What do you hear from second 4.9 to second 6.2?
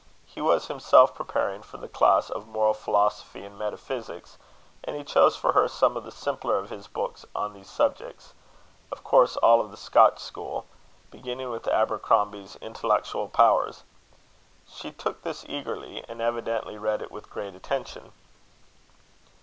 he chose for her some of the